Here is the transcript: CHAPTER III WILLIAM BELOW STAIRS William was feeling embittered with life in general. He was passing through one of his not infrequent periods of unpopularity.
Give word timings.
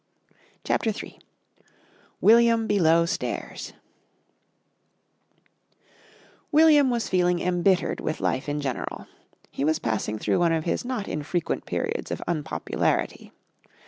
CHAPTER 0.63 0.89
III 0.89 1.19
WILLIAM 2.21 2.65
BELOW 2.65 3.05
STAIRS 3.05 3.73
William 6.51 6.89
was 6.89 7.07
feeling 7.07 7.37
embittered 7.37 7.99
with 7.99 8.19
life 8.19 8.49
in 8.49 8.61
general. 8.61 9.05
He 9.51 9.63
was 9.63 9.77
passing 9.77 10.17
through 10.17 10.39
one 10.39 10.53
of 10.53 10.63
his 10.65 10.83
not 10.83 11.07
infrequent 11.07 11.67
periods 11.67 12.09
of 12.09 12.19
unpopularity. 12.27 13.31